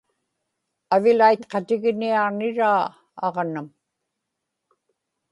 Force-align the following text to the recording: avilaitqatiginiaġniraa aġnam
avilaitqatiginiaġniraa 0.95 2.85
aġnam 3.25 3.67